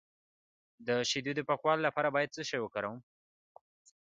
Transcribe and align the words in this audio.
د 0.87 0.89
شیدو 1.09 1.31
د 1.35 1.41
پاکوالي 1.49 1.81
لپاره 1.87 2.13
باید 2.15 2.33
څه 2.35 2.41
شی 2.49 2.59
وکاروم؟ 2.61 2.99